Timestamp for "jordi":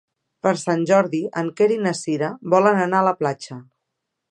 0.91-1.19